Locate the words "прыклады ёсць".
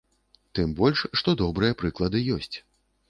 1.83-2.55